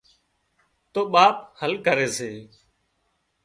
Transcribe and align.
تو 0.93 1.01
ٻاپ 1.13 1.35
حل 1.59 1.73
ڪري 1.85 2.07
سي 2.17 2.31